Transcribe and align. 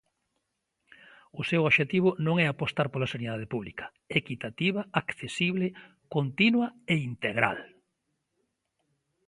O 1.39 1.41
seu 1.49 1.61
obxectivo 1.69 2.09
non 2.25 2.35
é 2.43 2.45
apostar 2.47 2.87
pola 2.89 3.11
sanidade 3.13 3.45
pública, 3.53 3.85
equitativa, 4.19 4.81
accesible, 5.01 5.67
continua 6.15 6.67
e 6.93 6.95
integral. 7.11 7.59